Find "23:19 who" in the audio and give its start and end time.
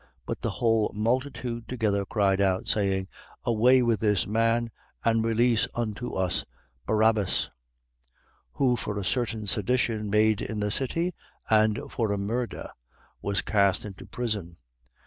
8.57-8.75